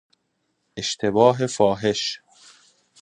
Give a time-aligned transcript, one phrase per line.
[0.77, 2.21] اشتباه فاحش